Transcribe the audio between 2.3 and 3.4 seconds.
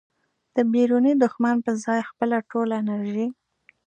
ټوله انرژي